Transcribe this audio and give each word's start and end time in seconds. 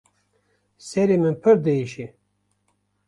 Serê 0.87 1.17
min 1.21 1.35
pir 1.41 1.57
diêşe. 1.63 2.07